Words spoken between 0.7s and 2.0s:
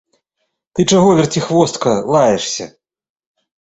Ты чаго, верціхвостка,